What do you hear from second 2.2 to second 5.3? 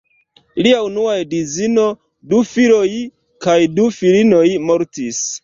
du filoj kaj du filinoj mortis.